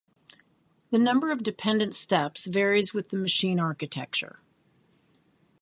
[0.89, 4.39] The number of dependent steps varies with the machine architecture.